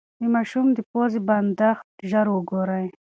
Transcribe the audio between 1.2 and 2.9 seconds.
بندښت ژر وګورئ.